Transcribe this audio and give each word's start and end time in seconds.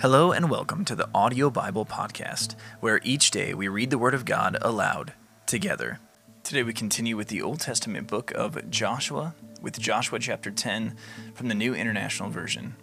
Hello 0.00 0.32
and 0.32 0.48
welcome 0.48 0.82
to 0.86 0.94
the 0.94 1.10
Audio 1.14 1.50
Bible 1.50 1.84
Podcast, 1.84 2.54
where 2.80 3.02
each 3.04 3.30
day 3.30 3.52
we 3.52 3.68
read 3.68 3.90
the 3.90 3.98
Word 3.98 4.14
of 4.14 4.24
God 4.24 4.56
aloud 4.62 5.12
together. 5.44 6.00
Today 6.42 6.62
we 6.62 6.72
continue 6.72 7.18
with 7.18 7.28
the 7.28 7.42
Old 7.42 7.60
Testament 7.60 8.06
book 8.06 8.32
of 8.34 8.70
Joshua, 8.70 9.34
with 9.60 9.78
Joshua 9.78 10.18
chapter 10.18 10.50
10 10.50 10.96
from 11.34 11.48
the 11.48 11.54
New 11.54 11.74
International 11.74 12.30
Version. 12.30 12.76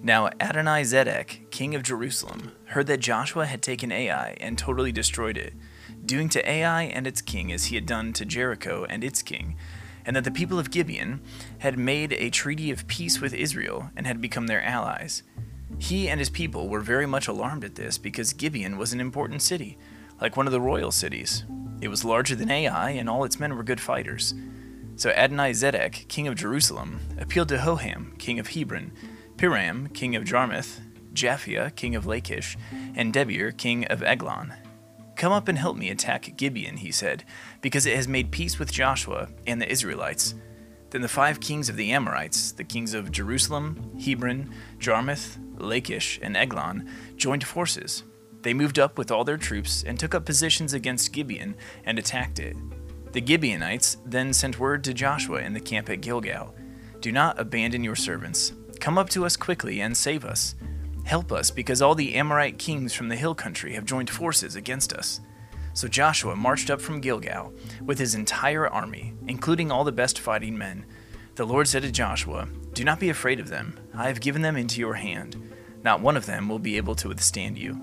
Now 0.00 0.28
Adoni-Zedek, 0.38 1.50
king 1.50 1.74
of 1.74 1.82
Jerusalem, 1.82 2.52
heard 2.66 2.86
that 2.86 3.00
Joshua 3.00 3.46
had 3.46 3.60
taken 3.60 3.90
Ai 3.90 4.36
and 4.40 4.56
totally 4.56 4.92
destroyed 4.92 5.36
it, 5.36 5.54
doing 6.06 6.28
to 6.28 6.48
Ai 6.48 6.84
and 6.84 7.08
its 7.08 7.20
king 7.20 7.50
as 7.50 7.64
he 7.64 7.74
had 7.74 7.86
done 7.86 8.12
to 8.12 8.24
Jericho 8.24 8.86
and 8.88 9.02
its 9.02 9.20
king, 9.20 9.56
and 10.06 10.14
that 10.14 10.22
the 10.22 10.30
people 10.30 10.60
of 10.60 10.70
Gibeon 10.70 11.22
had 11.58 11.76
made 11.76 12.12
a 12.12 12.30
treaty 12.30 12.70
of 12.70 12.86
peace 12.86 13.20
with 13.20 13.34
Israel 13.34 13.90
and 13.96 14.06
had 14.06 14.20
become 14.20 14.46
their 14.46 14.62
allies. 14.62 15.24
He 15.78 16.08
and 16.08 16.20
his 16.20 16.30
people 16.30 16.68
were 16.68 16.80
very 16.80 17.06
much 17.06 17.28
alarmed 17.28 17.64
at 17.64 17.74
this 17.74 17.98
because 17.98 18.32
Gibeon 18.32 18.78
was 18.78 18.92
an 18.92 19.00
important 19.00 19.42
city, 19.42 19.78
like 20.20 20.36
one 20.36 20.46
of 20.46 20.52
the 20.52 20.60
royal 20.60 20.92
cities. 20.92 21.44
It 21.80 21.88
was 21.88 22.04
larger 22.04 22.36
than 22.36 22.50
Ai, 22.50 22.90
and 22.90 23.10
all 23.10 23.24
its 23.24 23.40
men 23.40 23.56
were 23.56 23.64
good 23.64 23.80
fighters. 23.80 24.34
So 24.96 25.10
Adoni-Zedek, 25.10 26.06
king 26.08 26.28
of 26.28 26.36
Jerusalem, 26.36 27.00
appealed 27.18 27.48
to 27.48 27.58
Hoham, 27.58 28.16
king 28.18 28.38
of 28.38 28.48
Hebron, 28.48 28.92
Piram, 29.36 29.92
king 29.92 30.14
of 30.14 30.24
Jarmuth, 30.24 30.80
Japhia, 31.12 31.74
king 31.74 31.96
of 31.96 32.06
Lachish, 32.06 32.56
and 32.94 33.12
Debir, 33.12 33.56
king 33.56 33.84
of 33.86 34.02
Eglon. 34.02 34.52
Come 35.16 35.32
up 35.32 35.48
and 35.48 35.58
help 35.58 35.76
me 35.76 35.90
attack 35.90 36.36
Gibeon, 36.36 36.78
he 36.78 36.92
said, 36.92 37.24
because 37.60 37.86
it 37.86 37.96
has 37.96 38.08
made 38.08 38.30
peace 38.30 38.58
with 38.58 38.72
Joshua 38.72 39.28
and 39.46 39.60
the 39.60 39.70
Israelites. 39.70 40.34
Then 40.92 41.00
the 41.00 41.08
five 41.08 41.40
kings 41.40 41.70
of 41.70 41.76
the 41.76 41.90
Amorites, 41.90 42.52
the 42.52 42.64
kings 42.64 42.92
of 42.92 43.10
Jerusalem, 43.10 43.98
Hebron, 43.98 44.52
Jarmuth, 44.78 45.38
Lachish, 45.56 46.20
and 46.22 46.36
Eglon, 46.36 46.86
joined 47.16 47.44
forces. 47.44 48.02
They 48.42 48.52
moved 48.52 48.78
up 48.78 48.98
with 48.98 49.10
all 49.10 49.24
their 49.24 49.38
troops 49.38 49.82
and 49.84 49.98
took 49.98 50.14
up 50.14 50.26
positions 50.26 50.74
against 50.74 51.14
Gibeon 51.14 51.56
and 51.86 51.98
attacked 51.98 52.38
it. 52.38 52.58
The 53.12 53.24
Gibeonites 53.24 53.96
then 54.04 54.34
sent 54.34 54.58
word 54.58 54.84
to 54.84 54.92
Joshua 54.92 55.40
in 55.40 55.54
the 55.54 55.60
camp 55.60 55.88
at 55.88 56.02
Gilgal 56.02 56.54
Do 57.00 57.10
not 57.10 57.40
abandon 57.40 57.82
your 57.82 57.96
servants. 57.96 58.52
Come 58.78 58.98
up 58.98 59.08
to 59.10 59.24
us 59.24 59.34
quickly 59.34 59.80
and 59.80 59.96
save 59.96 60.26
us. 60.26 60.54
Help 61.04 61.32
us, 61.32 61.50
because 61.50 61.80
all 61.80 61.94
the 61.94 62.14
Amorite 62.16 62.58
kings 62.58 62.92
from 62.92 63.08
the 63.08 63.16
hill 63.16 63.34
country 63.34 63.72
have 63.72 63.86
joined 63.86 64.10
forces 64.10 64.56
against 64.56 64.92
us. 64.92 65.20
So 65.74 65.88
Joshua 65.88 66.36
marched 66.36 66.70
up 66.70 66.80
from 66.80 67.00
Gilgal 67.00 67.52
with 67.84 67.98
his 67.98 68.14
entire 68.14 68.68
army, 68.68 69.14
including 69.26 69.70
all 69.70 69.84
the 69.84 69.92
best 69.92 70.18
fighting 70.18 70.56
men. 70.56 70.84
The 71.34 71.46
Lord 71.46 71.66
said 71.66 71.82
to 71.82 71.90
Joshua, 71.90 72.48
Do 72.74 72.84
not 72.84 73.00
be 73.00 73.08
afraid 73.08 73.40
of 73.40 73.48
them. 73.48 73.78
I 73.94 74.08
have 74.08 74.20
given 74.20 74.42
them 74.42 74.56
into 74.56 74.80
your 74.80 74.94
hand. 74.94 75.36
Not 75.82 76.00
one 76.00 76.16
of 76.16 76.26
them 76.26 76.48
will 76.48 76.58
be 76.58 76.76
able 76.76 76.94
to 76.96 77.08
withstand 77.08 77.58
you. 77.58 77.80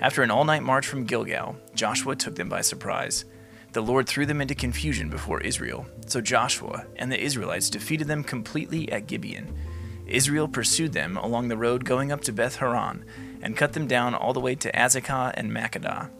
After 0.00 0.22
an 0.22 0.32
all 0.32 0.44
night 0.44 0.64
march 0.64 0.86
from 0.86 1.04
Gilgal, 1.04 1.56
Joshua 1.74 2.16
took 2.16 2.34
them 2.34 2.48
by 2.48 2.60
surprise. 2.60 3.24
The 3.72 3.82
Lord 3.82 4.08
threw 4.08 4.26
them 4.26 4.40
into 4.40 4.54
confusion 4.54 5.08
before 5.08 5.40
Israel. 5.40 5.86
So 6.06 6.20
Joshua 6.20 6.86
and 6.96 7.10
the 7.10 7.22
Israelites 7.22 7.70
defeated 7.70 8.08
them 8.08 8.24
completely 8.24 8.90
at 8.90 9.06
Gibeon. 9.06 9.56
Israel 10.06 10.48
pursued 10.48 10.92
them 10.92 11.16
along 11.16 11.48
the 11.48 11.56
road 11.56 11.84
going 11.84 12.10
up 12.10 12.20
to 12.22 12.32
Beth 12.32 12.56
Horon 12.56 13.04
and 13.40 13.56
cut 13.56 13.72
them 13.72 13.86
down 13.86 14.14
all 14.14 14.32
the 14.32 14.40
way 14.40 14.56
to 14.56 14.72
Azekah 14.72 15.32
and 15.34 15.52
Makkedah. 15.52 16.10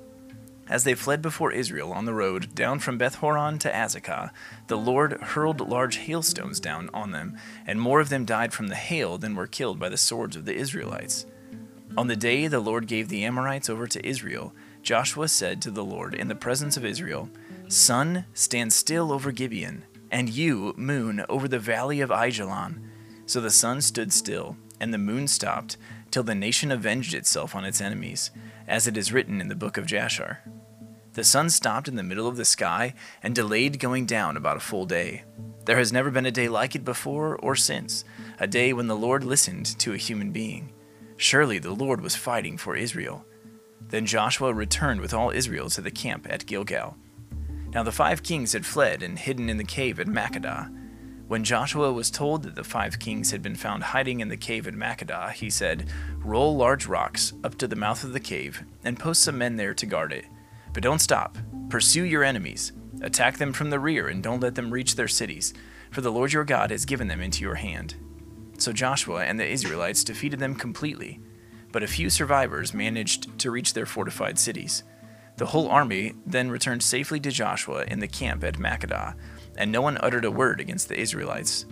As 0.69 0.85
they 0.85 0.95
fled 0.95 1.21
before 1.21 1.53
Israel 1.53 1.93
on 1.93 2.05
the 2.05 2.15
road 2.15 2.55
down 2.55 2.79
from 2.79 2.97
Beth 2.97 3.17
Horon 3.17 3.59
to 3.59 3.71
Azekah, 3.71 4.31
the 4.69 4.79
Lord 4.79 5.13
hurled 5.21 5.61
large 5.61 5.97
hailstones 5.97 6.61
down 6.61 6.89
on 6.95 7.11
them, 7.11 7.37
and 7.67 7.81
more 7.81 8.01
of 8.01 8.09
them 8.09 8.25
died 8.25 8.53
from 8.53 8.69
the 8.69 8.75
hail 8.75 9.19
than 9.19 9.35
were 9.35 9.47
killed 9.47 9.79
by 9.79 9.89
the 9.89 9.97
swords 9.97 10.37
of 10.37 10.45
the 10.45 10.55
Israelites. 10.55 11.27
On 11.97 12.07
the 12.07 12.17
day 12.17 12.47
the 12.47 12.61
Lord 12.61 12.87
gave 12.87 13.09
the 13.09 13.25
Amorites 13.25 13.69
over 13.69 13.87
to 13.87 14.07
Israel, 14.07 14.55
Joshua 14.83 15.29
said 15.29 15.61
to 15.63 15.71
the 15.71 15.85
Lord 15.85 16.15
in 16.15 16.29
the 16.29 16.35
presence 16.35 16.77
of 16.77 16.85
Israel, 16.85 17.29
Sun, 17.69 18.25
stand 18.33 18.73
still 18.73 19.13
over 19.13 19.31
Gibeon, 19.31 19.85
and 20.11 20.29
you, 20.29 20.75
moon, 20.77 21.25
over 21.29 21.49
the 21.49 21.59
valley 21.59 22.01
of 22.01 22.11
Aijalon. 22.11 22.81
So 23.27 23.41
the 23.41 23.51
sun 23.51 23.81
stood 23.81 24.13
still, 24.13 24.57
and 24.81 24.93
the 24.93 24.99
moon 24.99 25.29
stopped, 25.29 25.77
till 26.13 26.23
the 26.23 26.35
nation 26.35 26.71
avenged 26.71 27.15
itself 27.15 27.57
on 27.57 27.65
its 27.65 27.81
enemies, 27.81 28.31
as 28.69 28.87
it 28.87 28.97
is 28.97 29.13
written 29.13 29.41
in 29.41 29.49
the 29.49 29.57
book 29.57 29.77
of 29.77 29.87
Jasher. 29.87 30.39
The 31.15 31.25
sun 31.25 31.51
stopped 31.51 31.89
in 31.89 31.97
the 31.97 32.03
middle 32.03 32.29
of 32.29 32.37
the 32.37 32.45
sky 32.45 32.95
and 33.23 33.35
delayed 33.35 33.81
going 33.81 34.07
down 34.07 34.37
about 34.37 34.57
a 34.57 34.61
full 34.61 34.87
day. 34.87 35.25
There 35.65 35.77
has 35.77 35.93
never 35.93 36.11
been 36.11 36.27
a 36.27 36.31
day 36.31 36.49
like 36.49 36.75
it 36.75 36.85
before 36.85 37.37
or 37.37 37.57
since, 37.57 38.05
a 38.39 38.47
day 38.47 38.73
when 38.73 38.87
the 38.87 38.97
Lord 38.97 39.25
listened 39.25 39.67
to 39.81 39.93
a 39.93 39.99
human 39.99 40.33
being. 40.33 40.73
Surely 41.17 41.59
the 41.59 41.73
Lord 41.73 42.01
was 42.01 42.17
fighting 42.17 42.57
for 42.57 42.77
Israel. 42.77 43.25
Then 43.89 44.07
Joshua 44.07 44.53
returned 44.53 45.01
with 45.01 45.13
all 45.13 45.31
Israel 45.31 45.69
to 45.71 45.81
the 45.81 45.91
camp 45.91 46.27
at 46.31 46.47
Gilgal. 46.47 46.97
Now 47.73 47.83
the 47.83 47.93
five 47.93 48.23
kings 48.23 48.53
had 48.53 48.67
fled 48.67 49.03
and 49.03 49.19
hidden 49.19 49.49
in 49.49 49.57
the 49.57 49.65
cave 49.65 50.01
at 50.01 50.07
Makkedah. 50.07 50.82
When 51.33 51.45
Joshua 51.45 51.91
was 51.95 52.11
told 52.11 52.43
that 52.43 52.57
the 52.57 52.63
five 52.63 52.99
kings 52.99 53.31
had 53.31 53.41
been 53.41 53.57
found 53.57 53.85
hiding 53.85 54.21
in 54.21 54.29
the 54.29 54.37
cave 54.37 54.69
at 54.69 54.75
Makkedah, 54.75 55.33
he 55.33 55.49
said, 55.49 55.89
Roll 56.19 56.55
large 56.55 56.85
rocks 56.85 57.33
up 57.43 57.57
to 57.57 57.67
the 57.67 57.75
mouth 57.75 58.05
of 58.05 58.13
the 58.13 58.21
cave 58.21 58.63
and 58.85 58.99
post 58.99 59.23
some 59.23 59.39
men 59.39 59.57
there 59.57 59.73
to 59.73 59.87
guard 59.87 60.13
it. 60.13 60.27
But 60.75 60.83
don't 60.83 60.99
stop. 60.99 61.39
Pursue 61.71 62.05
your 62.05 62.23
enemies. 62.23 62.73
Attack 63.01 63.39
them 63.39 63.55
from 63.55 63.71
the 63.71 63.81
rear 63.81 64.09
and 64.09 64.23
don't 64.23 64.43
let 64.43 64.57
them 64.57 64.71
reach 64.71 64.95
their 64.95 65.09
cities, 65.09 65.55
for 65.91 66.03
the 66.03 66.13
Lord 66.13 66.35
your 66.35 66.45
God 66.45 66.71
has 66.71 66.85
given 66.85 67.09
them 67.09 67.23
into 67.23 67.41
your 67.41 67.55
hand. 67.55 67.95
So 68.59 68.75
Joshua 68.75 69.25
and 69.25 69.41
the 69.41 69.49
Israelites 69.49 70.05
defeated 70.05 70.39
them 70.39 70.55
completely, 70.55 71.19
but 71.73 71.83
a 71.83 71.87
few 71.87 72.11
survivors 72.11 72.75
managed 72.75 73.39
to 73.39 73.51
reach 73.51 73.73
their 73.73 73.87
fortified 73.87 74.39
cities. 74.39 74.85
The 75.39 75.47
whole 75.47 75.71
army 75.71 76.13
then 76.27 76.51
returned 76.51 76.83
safely 76.83 77.21
to 77.21 77.31
Joshua 77.31 77.85
in 77.85 78.01
the 78.01 78.07
camp 78.07 78.45
at 78.45 78.59
Makkedah, 78.59 79.15
and 79.57 79.71
no 79.71 79.83
one 79.83 79.99
uttered 80.01 80.25
a 80.25 80.31
word 80.31 80.61
against 80.61 80.89
the 80.89 80.99
Israelites. 80.99 81.67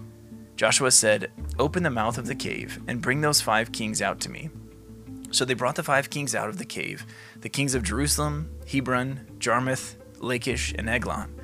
Joshua 0.57 0.91
said, 0.91 1.31
Open 1.59 1.83
the 1.83 1.91
mouth 1.91 2.19
of 2.19 2.27
the 2.27 2.35
cave 2.35 2.81
and 2.87 3.01
bring 3.01 3.21
those 3.21 3.41
five 3.41 3.73
kings 3.73 4.03
out 4.03 4.21
to 4.21 4.31
me. 4.31 4.51
So 5.31 5.45
they 5.45 5.55
brought 5.55 5.77
the 5.77 5.83
five 5.83 6.11
kings 6.11 6.35
out 6.35 6.49
of 6.49 6.59
the 6.59 6.65
cave 6.65 7.07
the 7.41 7.49
kings 7.49 7.75
of 7.75 7.83
Jerusalem, 7.83 8.51
Hebron, 8.71 9.27
Jarmuth, 9.39 9.97
Lachish, 10.19 10.75
and 10.77 10.89
Eglon. 10.89 11.35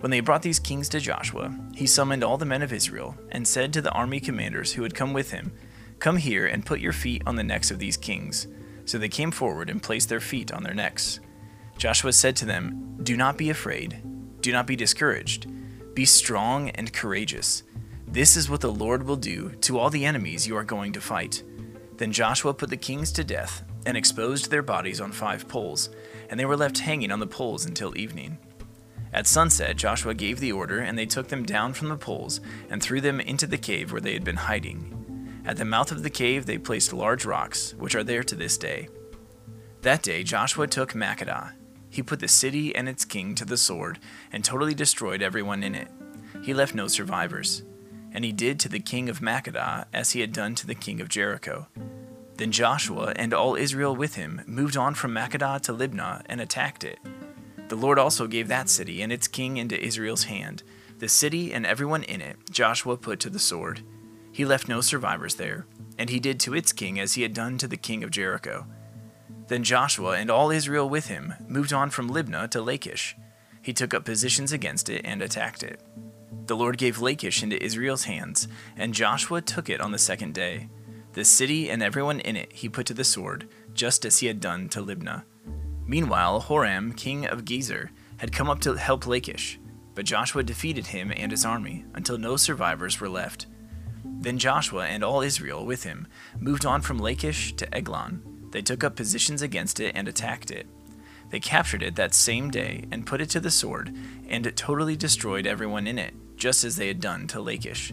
When 0.00 0.10
they 0.10 0.20
brought 0.20 0.42
these 0.42 0.58
kings 0.58 0.88
to 0.90 1.00
Joshua, 1.00 1.56
he 1.74 1.86
summoned 1.86 2.24
all 2.24 2.36
the 2.36 2.44
men 2.44 2.60
of 2.60 2.72
Israel 2.72 3.16
and 3.30 3.46
said 3.46 3.72
to 3.72 3.80
the 3.80 3.92
army 3.92 4.20
commanders 4.20 4.72
who 4.72 4.82
had 4.82 4.94
come 4.94 5.12
with 5.12 5.30
him, 5.30 5.52
Come 6.00 6.16
here 6.16 6.44
and 6.44 6.66
put 6.66 6.80
your 6.80 6.92
feet 6.92 7.22
on 7.24 7.36
the 7.36 7.44
necks 7.44 7.70
of 7.70 7.78
these 7.78 7.96
kings. 7.96 8.48
So 8.84 8.98
they 8.98 9.08
came 9.08 9.30
forward 9.30 9.70
and 9.70 9.82
placed 9.82 10.08
their 10.08 10.20
feet 10.20 10.52
on 10.52 10.64
their 10.64 10.74
necks. 10.74 11.20
Joshua 11.78 12.12
said 12.12 12.34
to 12.36 12.44
them, 12.44 12.98
Do 13.02 13.16
not 13.16 13.38
be 13.38 13.48
afraid, 13.48 14.02
do 14.40 14.50
not 14.50 14.66
be 14.66 14.76
discouraged. 14.76 15.46
Be 15.94 16.04
strong 16.06 16.70
and 16.70 16.92
courageous. 16.92 17.64
This 18.08 18.36
is 18.36 18.48
what 18.48 18.62
the 18.62 18.72
Lord 18.72 19.02
will 19.02 19.16
do 19.16 19.50
to 19.60 19.78
all 19.78 19.90
the 19.90 20.06
enemies 20.06 20.46
you 20.46 20.56
are 20.56 20.64
going 20.64 20.92
to 20.94 21.00
fight. 21.00 21.42
Then 21.98 22.12
Joshua 22.12 22.54
put 22.54 22.70
the 22.70 22.76
kings 22.76 23.12
to 23.12 23.24
death 23.24 23.62
and 23.84 23.96
exposed 23.96 24.50
their 24.50 24.62
bodies 24.62 25.00
on 25.00 25.12
five 25.12 25.48
poles, 25.48 25.90
and 26.30 26.40
they 26.40 26.46
were 26.46 26.56
left 26.56 26.78
hanging 26.78 27.12
on 27.12 27.20
the 27.20 27.26
poles 27.26 27.66
until 27.66 27.96
evening. 27.96 28.38
At 29.12 29.26
sunset, 29.26 29.76
Joshua 29.76 30.14
gave 30.14 30.40
the 30.40 30.52
order, 30.52 30.78
and 30.78 30.98
they 30.98 31.04
took 31.04 31.28
them 31.28 31.44
down 31.44 31.74
from 31.74 31.90
the 31.90 31.96
poles 31.96 32.40
and 32.70 32.82
threw 32.82 33.02
them 33.02 33.20
into 33.20 33.46
the 33.46 33.58
cave 33.58 33.92
where 33.92 34.00
they 34.00 34.14
had 34.14 34.24
been 34.24 34.36
hiding. 34.36 35.42
At 35.44 35.58
the 35.58 35.66
mouth 35.66 35.92
of 35.92 36.02
the 36.02 36.10
cave, 36.10 36.46
they 36.46 36.56
placed 36.56 36.94
large 36.94 37.26
rocks, 37.26 37.74
which 37.74 37.94
are 37.94 38.04
there 38.04 38.22
to 38.22 38.34
this 38.34 38.56
day. 38.56 38.88
That 39.82 40.02
day, 40.02 40.22
Joshua 40.22 40.66
took 40.66 40.92
Makkedah. 40.92 41.52
He 41.92 42.02
put 42.02 42.20
the 42.20 42.28
city 42.28 42.74
and 42.74 42.88
its 42.88 43.04
king 43.04 43.34
to 43.34 43.44
the 43.44 43.58
sword 43.58 43.98
and 44.32 44.42
totally 44.42 44.72
destroyed 44.72 45.20
everyone 45.20 45.62
in 45.62 45.74
it. 45.74 45.88
He 46.42 46.54
left 46.54 46.74
no 46.74 46.88
survivors. 46.88 47.64
And 48.12 48.24
he 48.24 48.32
did 48.32 48.58
to 48.60 48.70
the 48.70 48.80
king 48.80 49.10
of 49.10 49.20
Makkedah 49.20 49.84
as 49.92 50.12
he 50.12 50.22
had 50.22 50.32
done 50.32 50.54
to 50.54 50.66
the 50.66 50.74
king 50.74 51.02
of 51.02 51.10
Jericho. 51.10 51.68
Then 52.36 52.50
Joshua 52.50 53.12
and 53.14 53.34
all 53.34 53.56
Israel 53.56 53.94
with 53.94 54.14
him 54.14 54.40
moved 54.46 54.74
on 54.74 54.94
from 54.94 55.12
Makkedah 55.12 55.60
to 55.60 55.74
Libnah 55.74 56.22
and 56.26 56.40
attacked 56.40 56.82
it. 56.82 56.98
The 57.68 57.76
Lord 57.76 57.98
also 57.98 58.26
gave 58.26 58.48
that 58.48 58.70
city 58.70 59.02
and 59.02 59.12
its 59.12 59.28
king 59.28 59.58
into 59.58 59.78
Israel's 59.78 60.24
hand. 60.24 60.62
The 60.98 61.10
city 61.10 61.52
and 61.52 61.66
everyone 61.66 62.04
in 62.04 62.22
it 62.22 62.38
Joshua 62.50 62.96
put 62.96 63.20
to 63.20 63.30
the 63.30 63.38
sword. 63.38 63.82
He 64.32 64.46
left 64.46 64.66
no 64.66 64.80
survivors 64.80 65.34
there, 65.34 65.66
and 65.98 66.08
he 66.08 66.20
did 66.20 66.40
to 66.40 66.54
its 66.54 66.72
king 66.72 66.98
as 66.98 67.14
he 67.14 67.22
had 67.22 67.34
done 67.34 67.58
to 67.58 67.68
the 67.68 67.76
king 67.76 68.02
of 68.02 68.10
Jericho. 68.10 68.66
Then 69.52 69.64
Joshua 69.64 70.12
and 70.12 70.30
all 70.30 70.50
Israel 70.50 70.88
with 70.88 71.08
him 71.08 71.34
moved 71.46 71.74
on 71.74 71.90
from 71.90 72.08
Libnah 72.08 72.48
to 72.52 72.62
Lachish. 72.62 73.14
He 73.60 73.74
took 73.74 73.92
up 73.92 74.02
positions 74.02 74.50
against 74.50 74.88
it 74.88 75.02
and 75.04 75.20
attacked 75.20 75.62
it. 75.62 75.78
The 76.46 76.56
Lord 76.56 76.78
gave 76.78 77.02
Lachish 77.02 77.42
into 77.42 77.62
Israel's 77.62 78.04
hands, 78.04 78.48
and 78.78 78.94
Joshua 78.94 79.42
took 79.42 79.68
it 79.68 79.82
on 79.82 79.92
the 79.92 79.98
second 79.98 80.32
day. 80.32 80.70
The 81.12 81.26
city 81.26 81.68
and 81.68 81.82
everyone 81.82 82.20
in 82.20 82.34
it 82.34 82.50
he 82.50 82.70
put 82.70 82.86
to 82.86 82.94
the 82.94 83.04
sword, 83.04 83.46
just 83.74 84.06
as 84.06 84.20
he 84.20 84.26
had 84.26 84.40
done 84.40 84.70
to 84.70 84.80
Libnah. 84.80 85.24
Meanwhile, 85.84 86.44
Horam, 86.48 86.96
king 86.96 87.26
of 87.26 87.44
Gezer, 87.44 87.90
had 88.16 88.32
come 88.32 88.48
up 88.48 88.60
to 88.60 88.76
help 88.76 89.06
Lachish, 89.06 89.60
but 89.94 90.06
Joshua 90.06 90.44
defeated 90.44 90.86
him 90.86 91.12
and 91.14 91.30
his 91.30 91.44
army 91.44 91.84
until 91.92 92.16
no 92.16 92.38
survivors 92.38 93.00
were 93.00 93.10
left. 93.10 93.48
Then 94.02 94.38
Joshua 94.38 94.86
and 94.86 95.04
all 95.04 95.20
Israel 95.20 95.66
with 95.66 95.84
him 95.84 96.06
moved 96.40 96.64
on 96.64 96.80
from 96.80 96.98
Lachish 96.98 97.52
to 97.56 97.74
Eglon. 97.74 98.31
They 98.52 98.62
took 98.62 98.84
up 98.84 98.94
positions 98.94 99.42
against 99.42 99.80
it 99.80 99.94
and 99.96 100.06
attacked 100.06 100.50
it. 100.50 100.66
They 101.30 101.40
captured 101.40 101.82
it 101.82 101.96
that 101.96 102.14
same 102.14 102.50
day 102.50 102.84
and 102.92 103.06
put 103.06 103.20
it 103.20 103.30
to 103.30 103.40
the 103.40 103.50
sword, 103.50 103.96
and 104.28 104.46
it 104.46 104.56
totally 104.56 104.96
destroyed 104.96 105.46
everyone 105.46 105.86
in 105.86 105.98
it, 105.98 106.14
just 106.36 106.62
as 106.62 106.76
they 106.76 106.88
had 106.88 107.00
done 107.00 107.26
to 107.28 107.40
Lachish. 107.40 107.92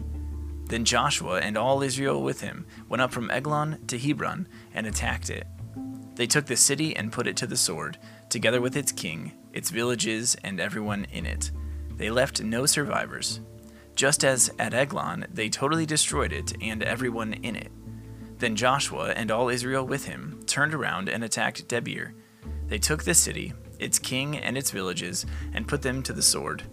Then 0.66 0.86
Joshua 0.86 1.40
and 1.40 1.58
all 1.58 1.82
Israel 1.82 2.22
with 2.22 2.42
him 2.42 2.66
went 2.90 3.02
up 3.02 3.12
from 3.12 3.32
Eglon 3.32 3.80
to 3.88 3.98
Hebron 3.98 4.48
and 4.74 4.86
attacked 4.86 5.30
it. 5.30 5.48
They 6.16 6.28
took 6.28 6.46
the 6.46 6.58
city 6.58 6.96
and 6.96 7.14
put 7.14 7.28
it 7.28 7.38
to 7.38 7.48
the 7.48 7.56
sword, 7.56 7.98
together 8.28 8.60
with 8.60 8.76
its 8.76 8.92
king, 8.92 9.32
its 9.54 9.70
villages, 9.70 10.36
and 10.44 10.60
everyone 10.60 11.06
in 11.06 11.26
it. 11.26 11.50
They 11.96 12.12
left 12.12 12.44
no 12.44 12.66
survivors. 12.66 13.40
Just 13.96 14.26
as 14.26 14.52
at 14.60 14.74
Eglon, 14.74 15.28
they 15.34 15.50
totally 15.50 15.86
destroyed 15.86 16.34
it 16.34 16.54
and 16.62 16.84
everyone 16.84 17.34
in 17.34 17.56
it. 17.56 17.72
Then 18.40 18.56
Joshua 18.56 19.10
and 19.10 19.32
all 19.32 19.50
Israel 19.50 19.86
with 19.86 20.06
him 20.06 20.42
turned 20.48 20.74
around 20.74 21.10
and 21.10 21.24
attacked 21.24 21.68
Debir. 21.68 22.14
They 22.68 22.78
took 22.78 23.04
the 23.04 23.14
city, 23.14 23.54
its 23.80 24.00
king, 24.00 24.38
and 24.38 24.58
its 24.58 24.72
villages, 24.72 25.26
and 25.54 25.68
put 25.68 25.82
them 25.82 26.02
to 26.04 26.14
the 26.14 26.22
sword. 26.22 26.64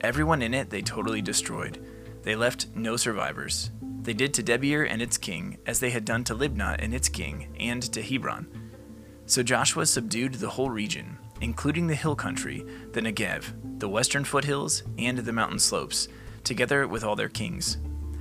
Everyone 0.00 0.42
in 0.42 0.54
it 0.54 0.70
they 0.70 0.80
totally 0.80 1.20
destroyed. 1.20 1.84
They 2.22 2.36
left 2.36 2.68
no 2.74 2.96
survivors. 2.96 3.70
They 4.02 4.12
did 4.14 4.32
to 4.34 4.42
Debir 4.42 4.86
and 4.88 5.02
its 5.02 5.18
king 5.18 5.58
as 5.66 5.80
they 5.80 5.90
had 5.90 6.04
done 6.04 6.24
to 6.24 6.34
Libnah 6.34 6.76
and 6.78 6.94
its 6.94 7.08
king, 7.08 7.54
and 7.58 7.82
to 7.92 8.00
Hebron. 8.00 8.46
So 9.26 9.42
Joshua 9.42 9.86
subdued 9.86 10.34
the 10.34 10.48
whole 10.48 10.70
region, 10.70 11.18
including 11.40 11.88
the 11.88 11.94
hill 11.94 12.14
country, 12.14 12.64
the 12.92 13.00
Negev, 13.00 13.52
the 13.80 13.88
western 13.88 14.24
foothills, 14.24 14.84
and 14.98 15.18
the 15.18 15.32
mountain 15.32 15.58
slopes, 15.58 16.08
together 16.44 16.86
with 16.86 17.04
all 17.04 17.16
their 17.16 17.28
kings. 17.28 17.78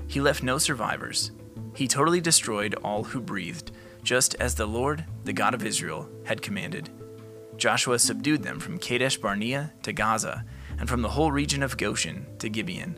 He 0.07 0.19
left 0.19 0.43
no 0.43 0.57
survivors. 0.57 1.31
He 1.77 1.87
totally 1.87 2.21
destroyed 2.21 2.73
all 2.83 3.03
who 3.03 3.21
breathed, 3.21 3.69
just 4.01 4.33
as 4.39 4.55
the 4.55 4.65
Lord, 4.65 5.05
the 5.25 5.31
God 5.31 5.53
of 5.53 5.63
Israel, 5.63 6.09
had 6.25 6.41
commanded. 6.41 6.89
Joshua 7.55 7.99
subdued 7.99 8.41
them 8.41 8.59
from 8.59 8.79
Kadesh 8.79 9.17
Barnea 9.17 9.71
to 9.83 9.93
Gaza, 9.93 10.43
and 10.79 10.89
from 10.89 11.03
the 11.03 11.09
whole 11.09 11.31
region 11.31 11.61
of 11.61 11.77
Goshen 11.77 12.25
to 12.39 12.49
Gibeon. 12.49 12.97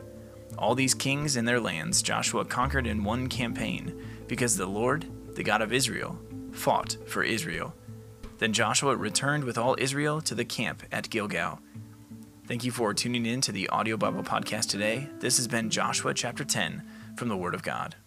All 0.58 0.76
these 0.76 0.94
kings 0.94 1.36
and 1.36 1.46
their 1.46 1.60
lands 1.60 2.02
Joshua 2.02 2.46
conquered 2.46 2.88
in 2.88 3.04
one 3.04 3.28
campaign, 3.28 4.02
because 4.30 4.56
the 4.56 4.66
Lord, 4.66 5.06
the 5.36 5.44
God 5.44 5.62
of 5.62 5.74
Israel, 5.74 6.18
fought 6.54 6.96
for 7.06 7.22
Israel. 7.22 7.76
Then 8.38 8.54
Joshua 8.54 8.96
returned 8.96 9.44
with 9.44 9.58
all 9.58 9.76
Israel 9.78 10.22
to 10.22 10.34
the 10.34 10.46
camp 10.46 10.84
at 10.90 11.10
Gilgal. 11.10 11.60
Thank 12.48 12.64
you 12.64 12.72
for 12.72 12.94
tuning 12.94 13.26
in 13.26 13.42
to 13.42 13.52
the 13.52 13.68
Audio 13.68 13.98
Bible 13.98 14.24
Podcast 14.24 14.70
today. 14.70 15.10
This 15.20 15.36
has 15.36 15.50
been 15.50 15.70
Joshua 15.70 16.14
chapter 16.14 16.46
10 16.46 16.82
from 17.18 17.28
the 17.28 17.36
Word 17.36 17.54
of 17.54 17.62
God. 17.62 17.98